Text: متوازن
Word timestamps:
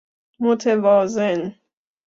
متوازن 0.39 1.55